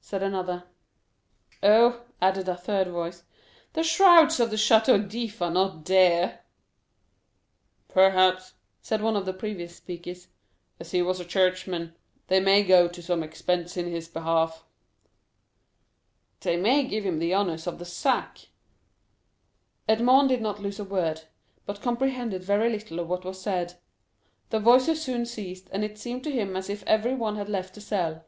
said 0.00 0.20
another. 0.20 0.64
"Oh," 1.62 2.00
added 2.20 2.48
a 2.48 2.56
third 2.56 2.88
voice, 2.88 3.22
"the 3.74 3.84
shrouds 3.84 4.40
of 4.40 4.50
the 4.50 4.56
Château 4.56 5.08
d'If 5.08 5.40
are 5.40 5.52
not 5.52 5.84
dear!" 5.84 6.40
0257m 7.90 7.94
"Perhaps," 7.94 8.54
said 8.82 9.00
one 9.00 9.14
of 9.14 9.26
the 9.26 9.32
previous 9.32 9.76
speakers, 9.76 10.26
"as 10.80 10.90
he 10.90 11.02
was 11.02 11.20
a 11.20 11.24
churchman, 11.24 11.94
they 12.26 12.40
may 12.40 12.64
go 12.64 12.88
to 12.88 13.00
some 13.00 13.22
expense 13.22 13.76
in 13.76 13.86
his 13.86 14.08
behalf." 14.08 14.64
"They 16.40 16.56
may 16.56 16.82
give 16.84 17.06
him 17.06 17.20
the 17.20 17.32
honors 17.34 17.68
of 17.68 17.78
the 17.78 17.84
sack." 17.84 18.48
Edmond 19.88 20.30
did 20.30 20.40
not 20.42 20.58
lose 20.58 20.80
a 20.80 20.84
word, 20.84 21.22
but 21.64 21.80
comprehended 21.80 22.42
very 22.42 22.70
little 22.70 22.98
of 22.98 23.06
what 23.08 23.24
was 23.24 23.40
said. 23.40 23.76
The 24.50 24.58
voices 24.58 25.00
soon 25.00 25.26
ceased, 25.26 25.68
and 25.70 25.84
it 25.84 25.96
seemed 25.96 26.24
to 26.24 26.32
him 26.32 26.56
as 26.56 26.68
if 26.68 26.82
everyone 26.88 27.36
had 27.36 27.48
left 27.48 27.76
the 27.76 27.80
cell. 27.80 28.24